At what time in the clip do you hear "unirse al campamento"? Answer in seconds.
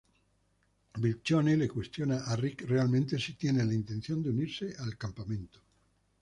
4.31-5.59